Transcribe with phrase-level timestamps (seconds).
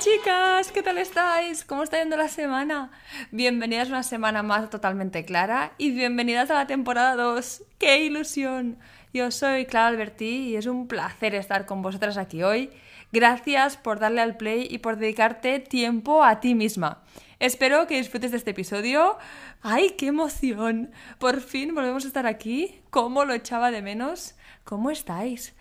[0.00, 1.62] chicas, ¿qué tal estáis?
[1.62, 2.90] ¿Cómo está yendo la semana?
[3.32, 7.64] Bienvenidas una semana más totalmente clara y bienvenidas a la temporada 2.
[7.78, 8.78] ¡Qué ilusión!
[9.12, 12.70] Yo soy Clara Alberti y es un placer estar con vosotras aquí hoy.
[13.12, 17.02] Gracias por darle al play y por dedicarte tiempo a ti misma.
[17.38, 19.18] Espero que disfrutes de este episodio.
[19.60, 20.92] ¡Ay, qué emoción!
[21.18, 22.80] Por fin volvemos a estar aquí.
[22.88, 24.34] ¿Cómo lo echaba de menos?
[24.64, 25.54] ¿Cómo estáis?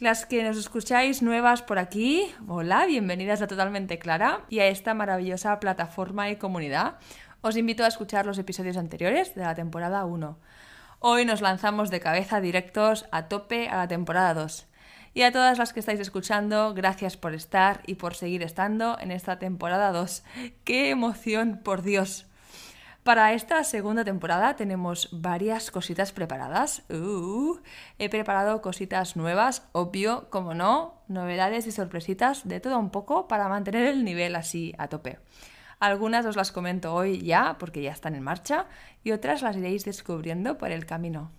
[0.00, 4.94] Las que nos escucháis nuevas por aquí, hola, bienvenidas a Totalmente Clara y a esta
[4.94, 6.98] maravillosa plataforma y comunidad.
[7.40, 10.38] Os invito a escuchar los episodios anteriores de la temporada 1.
[11.00, 14.68] Hoy nos lanzamos de cabeza directos a tope a la temporada 2.
[15.14, 19.10] Y a todas las que estáis escuchando, gracias por estar y por seguir estando en
[19.10, 20.22] esta temporada 2.
[20.62, 22.28] ¡Qué emoción, por Dios!
[23.08, 26.82] Para esta segunda temporada tenemos varias cositas preparadas.
[26.90, 27.56] Uh,
[27.98, 33.48] he preparado cositas nuevas, obvio, como no, novedades y sorpresitas, de todo un poco para
[33.48, 35.20] mantener el nivel así a tope.
[35.80, 38.66] Algunas os las comento hoy ya, porque ya están en marcha,
[39.02, 41.32] y otras las iréis descubriendo por el camino.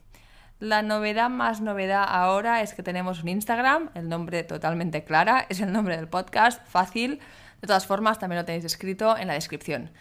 [0.57, 5.59] La novedad más novedad ahora es que tenemos un Instagram, el nombre totalmente clara, es
[5.59, 7.19] el nombre del podcast, fácil.
[7.61, 9.91] De todas formas, también lo tenéis escrito en la descripción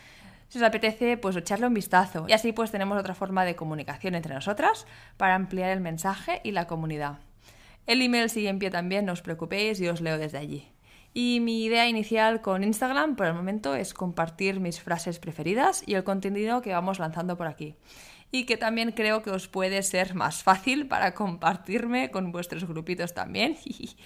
[0.49, 2.27] si os apetece, pues echarle un vistazo.
[2.29, 6.53] Y así pues tenemos otra forma de comunicación entre nosotras para ampliar el mensaje y
[6.53, 7.19] la comunidad.
[7.87, 10.69] El email sigue en pie también, no os preocupéis, y os leo desde allí.
[11.20, 15.94] Y mi idea inicial con Instagram por el momento es compartir mis frases preferidas y
[15.94, 17.74] el contenido que vamos lanzando por aquí
[18.30, 23.14] y que también creo que os puede ser más fácil para compartirme con vuestros grupitos
[23.14, 23.56] también.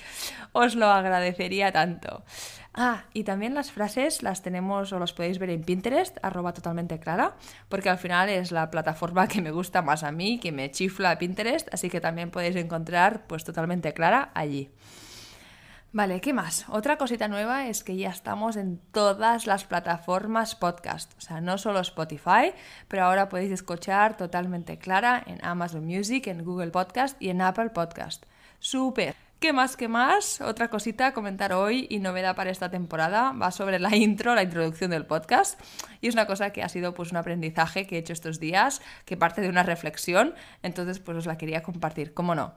[0.53, 2.25] os lo agradecería tanto.
[2.73, 6.99] Ah, y también las frases las tenemos o las podéis ver en Pinterest, arroba totalmente
[6.99, 7.37] clara,
[7.69, 11.19] porque al final es la plataforma que me gusta más a mí, que me chifla
[11.19, 14.71] Pinterest, así que también podéis encontrar pues totalmente clara allí.
[15.95, 16.65] Vale, ¿qué más?
[16.71, 21.59] Otra cosita nueva es que ya estamos en todas las plataformas podcast, o sea, no
[21.59, 22.55] solo Spotify,
[22.89, 27.71] pero ahora podéis escuchar totalmente clara en Amazon Music, en Google Podcast y en Apple
[27.71, 28.25] Podcast.
[28.59, 29.32] ¡Súper!
[29.43, 29.77] ¿Qué más?
[29.77, 30.41] ¿Qué más?
[30.41, 34.45] Otra cosita a comentar hoy y novedad para esta temporada va sobre la intro, la
[34.45, 35.61] introducción del podcast.
[36.01, 38.81] Y es una cosa que ha sido pues un aprendizaje que he hecho estos días,
[39.05, 42.55] que parte de una reflexión, entonces pues os la quería compartir, ¿cómo no?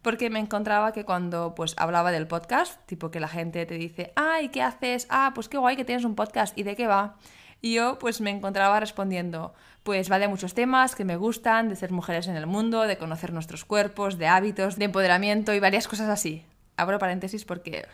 [0.00, 4.12] Porque me encontraba que cuando pues hablaba del podcast, tipo que la gente te dice,
[4.14, 5.08] "Ay, ¿qué haces?
[5.10, 7.16] Ah, pues qué guay que tienes un podcast, ¿y de qué va?"
[7.60, 11.76] Y yo pues me encontraba respondiendo, pues va de muchos temas que me gustan, de
[11.76, 15.88] ser mujeres en el mundo, de conocer nuestros cuerpos, de hábitos, de empoderamiento y varias
[15.88, 16.44] cosas así.
[16.76, 17.86] Abro paréntesis porque...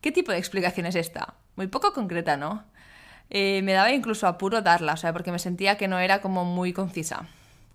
[0.00, 1.34] ¿Qué tipo de explicación es esta?
[1.54, 2.64] Muy poco concreta, ¿no?
[3.30, 6.44] Eh, me daba incluso apuro darla, o sea, porque me sentía que no era como
[6.44, 7.28] muy concisa.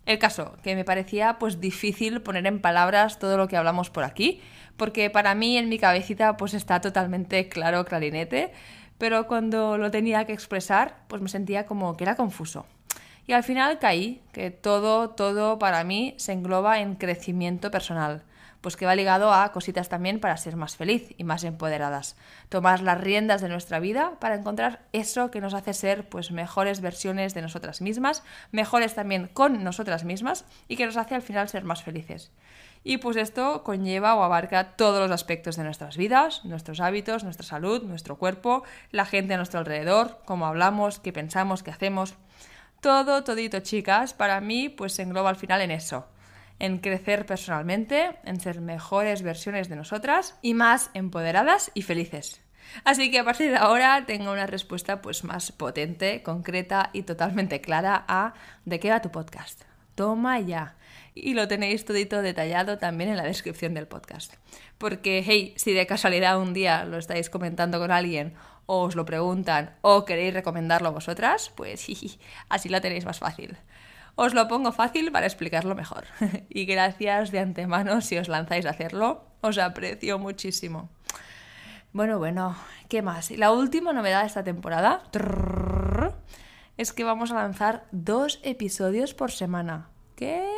[0.06, 4.04] El caso, que me parecía pues difícil poner en palabras todo lo que hablamos por
[4.04, 4.42] aquí,
[4.78, 8.54] porque para mí en mi cabecita pues está totalmente claro clarinete,
[8.98, 12.66] pero cuando lo tenía que expresar, pues me sentía como que era confuso.
[13.28, 18.24] Y al final caí que todo, todo para mí se engloba en crecimiento personal,
[18.62, 22.16] pues que va ligado a cositas también para ser más feliz y más empoderadas.
[22.48, 26.80] Tomar las riendas de nuestra vida para encontrar eso que nos hace ser pues mejores
[26.80, 31.50] versiones de nosotras mismas, mejores también con nosotras mismas y que nos hace al final
[31.50, 32.32] ser más felices.
[32.90, 37.46] Y pues esto conlleva o abarca todos los aspectos de nuestras vidas, nuestros hábitos, nuestra
[37.46, 42.16] salud, nuestro cuerpo, la gente a nuestro alrededor, cómo hablamos, qué pensamos, qué hacemos.
[42.80, 46.08] Todo, todito, chicas, para mí pues se engloba al final en eso,
[46.60, 52.40] en crecer personalmente, en ser mejores versiones de nosotras y más empoderadas y felices.
[52.86, 57.60] Así que a partir de ahora tengo una respuesta pues más potente, concreta y totalmente
[57.60, 58.34] clara a
[58.64, 59.64] ¿de qué va tu podcast?
[59.96, 60.78] Toma ya
[61.24, 64.36] y lo tenéis todito detallado también en la descripción del podcast.
[64.78, 68.34] Porque, hey, si de casualidad un día lo estáis comentando con alguien
[68.66, 71.88] o os lo preguntan o queréis recomendarlo vosotras, pues
[72.50, 73.58] así lo tenéis más fácil.
[74.16, 76.06] Os lo pongo fácil para explicarlo mejor.
[76.50, 79.26] y gracias de antemano si os lanzáis a hacerlo.
[79.42, 80.90] Os aprecio muchísimo.
[81.94, 82.56] Bueno, bueno,
[82.90, 83.32] ¿qué más?
[83.32, 85.04] La última novedad de esta temporada
[86.78, 89.90] es que vamos a lanzar dos episodios por semana.
[90.16, 90.57] ¿Qué?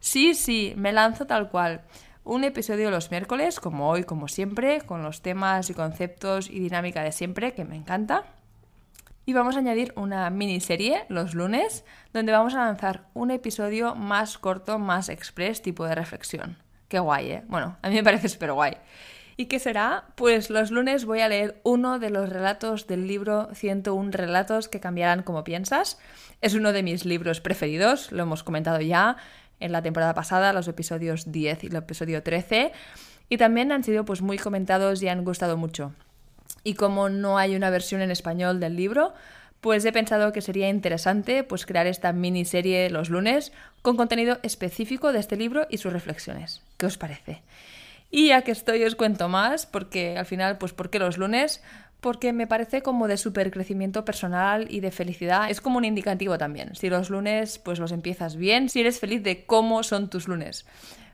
[0.00, 1.82] Sí, sí, me lanzo tal cual.
[2.24, 7.02] Un episodio los miércoles, como hoy, como siempre, con los temas y conceptos y dinámica
[7.02, 8.24] de siempre, que me encanta.
[9.24, 14.38] Y vamos a añadir una miniserie los lunes, donde vamos a lanzar un episodio más
[14.38, 16.58] corto, más express, tipo de reflexión.
[16.88, 17.44] Qué guay, ¿eh?
[17.48, 18.76] Bueno, a mí me parece súper guay.
[19.36, 20.06] ¿Y qué será?
[20.14, 24.80] Pues los lunes voy a leer uno de los relatos del libro 101 relatos que
[24.80, 25.98] cambiarán como piensas.
[26.40, 29.16] Es uno de mis libros preferidos, lo hemos comentado ya
[29.60, 32.72] en la temporada pasada, los episodios 10 y el episodio 13,
[33.28, 35.92] y también han sido pues muy comentados y han gustado mucho.
[36.64, 39.14] y como no hay una versión en español del libro,
[39.60, 43.52] pues he pensado que sería interesante pues crear esta miniserie los lunes
[43.82, 46.62] con contenido específico de este libro y sus reflexiones.
[46.76, 47.42] ¿Qué os parece?
[48.10, 51.62] Y ya que estoy os cuento más, porque al final, pues ¿por qué los lunes?
[52.00, 55.50] Porque me parece como de super crecimiento personal y de felicidad.
[55.50, 56.74] Es como un indicativo también.
[56.76, 60.64] Si los lunes pues los empiezas bien, si eres feliz de cómo son tus lunes.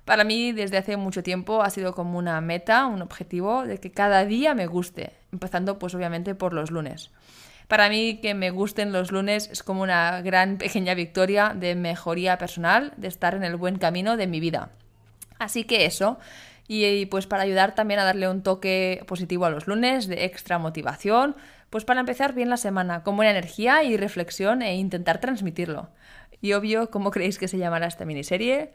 [0.05, 3.91] Para mí desde hace mucho tiempo ha sido como una meta, un objetivo de que
[3.91, 7.11] cada día me guste, empezando pues obviamente por los lunes.
[7.69, 12.37] Para mí que me gusten los lunes es como una gran pequeña victoria de mejoría
[12.37, 14.71] personal, de estar en el buen camino de mi vida.
[15.39, 16.19] Así que eso,
[16.67, 20.59] y pues para ayudar también a darle un toque positivo a los lunes, de extra
[20.59, 21.37] motivación,
[21.71, 25.91] pues para empezar bien la semana, con buena energía y reflexión e intentar transmitirlo.
[26.41, 28.73] Y obvio, ¿cómo creéis que se llamará esta miniserie?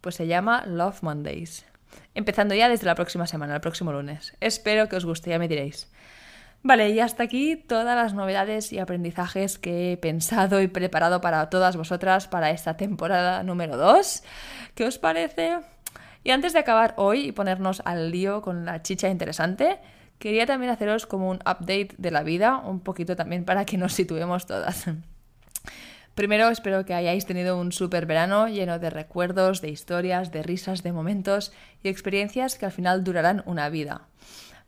[0.00, 1.66] Pues se llama Love Mondays.
[2.14, 4.34] Empezando ya desde la próxima semana, el próximo lunes.
[4.40, 5.90] Espero que os guste, ya me diréis.
[6.62, 11.48] Vale, y hasta aquí todas las novedades y aprendizajes que he pensado y preparado para
[11.48, 14.22] todas vosotras para esta temporada número 2.
[14.74, 15.75] ¿Qué os parece?
[16.26, 19.78] Y antes de acabar hoy y ponernos al lío con la chicha interesante,
[20.18, 23.92] quería también haceros como un update de la vida, un poquito también para que nos
[23.92, 24.86] situemos todas.
[26.16, 30.82] Primero espero que hayáis tenido un súper verano lleno de recuerdos, de historias, de risas,
[30.82, 31.52] de momentos
[31.84, 34.08] y experiencias que al final durarán una vida.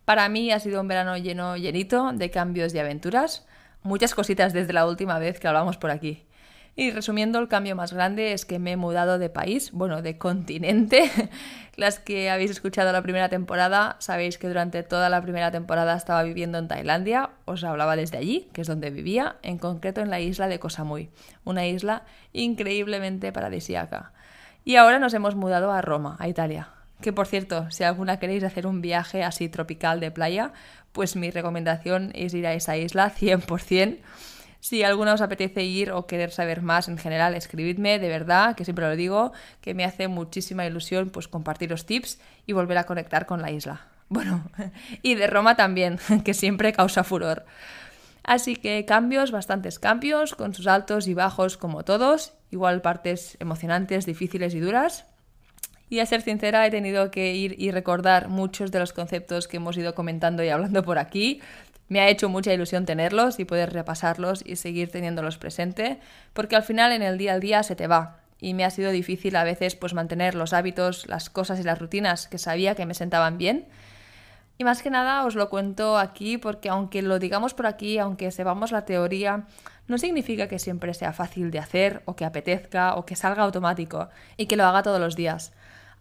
[0.04, 3.48] Para mí ha sido un verano lleno, llenito de cambios y aventuras,
[3.82, 6.27] muchas cositas desde la última vez que hablamos por aquí.
[6.78, 10.16] Y resumiendo, el cambio más grande es que me he mudado de país, bueno, de
[10.16, 11.10] continente.
[11.74, 16.22] Las que habéis escuchado la primera temporada sabéis que durante toda la primera temporada estaba
[16.22, 20.20] viviendo en Tailandia, os hablaba desde allí, que es donde vivía, en concreto en la
[20.20, 21.10] isla de Koh Samui,
[21.44, 24.12] una isla increíblemente paradisíaca.
[24.64, 26.68] Y ahora nos hemos mudado a Roma, a Italia.
[27.00, 30.52] Que por cierto, si alguna queréis hacer un viaje así tropical de playa,
[30.92, 33.98] pues mi recomendación es ir a esa isla 100%.
[34.60, 38.64] Si alguna os apetece ir o querer saber más en general, escribidme, de verdad, que
[38.64, 42.84] siempre lo digo, que me hace muchísima ilusión pues compartir los tips y volver a
[42.84, 43.86] conectar con la isla.
[44.10, 44.42] Bueno,
[45.02, 47.44] y de Roma también, que siempre causa furor.
[48.24, 54.06] Así que cambios, bastantes cambios, con sus altos y bajos como todos, igual partes emocionantes,
[54.06, 55.04] difíciles y duras.
[55.90, 59.56] Y a ser sincera, he tenido que ir y recordar muchos de los conceptos que
[59.56, 61.40] hemos ido comentando y hablando por aquí,
[61.88, 65.98] me ha hecho mucha ilusión tenerlos y poder repasarlos y seguir teniéndolos presente,
[66.34, 68.20] porque al final en el día al día se te va.
[68.40, 71.78] Y me ha sido difícil a veces pues mantener los hábitos, las cosas y las
[71.78, 73.66] rutinas que sabía que me sentaban bien.
[74.58, 78.30] Y más que nada os lo cuento aquí porque aunque lo digamos por aquí, aunque
[78.30, 79.44] sepamos la teoría,
[79.86, 84.08] no significa que siempre sea fácil de hacer o que apetezca o que salga automático
[84.36, 85.52] y que lo haga todos los días.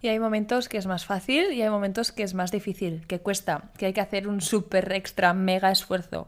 [0.02, 3.20] Y hay momentos que es más fácil y hay momentos que es más difícil, que
[3.20, 6.28] cuesta, que hay que hacer un súper extra mega esfuerzo.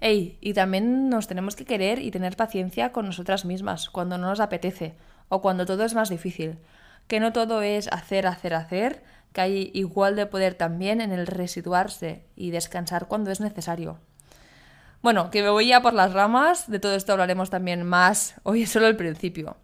[0.00, 4.28] Ey, y también nos tenemos que querer y tener paciencia con nosotras mismas cuando no
[4.28, 4.94] nos apetece
[5.28, 6.58] o cuando todo es más difícil.
[7.08, 9.02] Que no todo es hacer, hacer, hacer,
[9.32, 13.98] que hay igual de poder también en el resituarse y descansar cuando es necesario.
[15.00, 18.62] Bueno, que me voy ya por las ramas, de todo esto hablaremos también más, hoy
[18.62, 19.56] es solo el principio.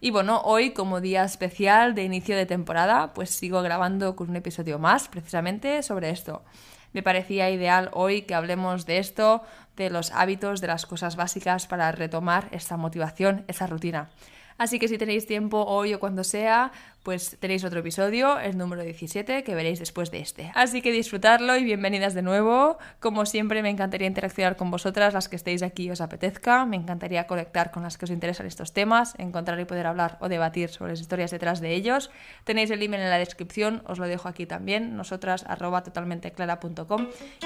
[0.00, 4.36] Y bueno, hoy como día especial de inicio de temporada, pues sigo grabando con un
[4.36, 6.44] episodio más precisamente sobre esto.
[6.92, 9.42] Me parecía ideal hoy que hablemos de esto,
[9.76, 14.10] de los hábitos, de las cosas básicas para retomar esa motivación, esa rutina.
[14.58, 18.82] Así que si tenéis tiempo hoy o cuando sea, pues tenéis otro episodio, el número
[18.82, 20.52] 17, que veréis después de este.
[20.54, 22.78] Así que disfrutarlo y bienvenidas de nuevo.
[23.00, 26.64] Como siempre, me encantaría interaccionar con vosotras, las que estéis aquí os apetezca.
[26.64, 30.28] Me encantaría conectar con las que os interesan estos temas, encontrar y poder hablar o
[30.28, 32.10] debatir sobre las historias detrás de ellos.
[32.44, 35.44] Tenéis el email en la descripción, os lo dejo aquí también, nosotras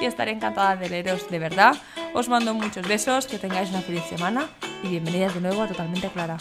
[0.00, 1.74] y estaré encantada de leeros de verdad.
[2.14, 4.48] Os mando muchos besos, que tengáis una feliz semana
[4.82, 6.36] y bienvenidas de nuevo a Totalmente Clara.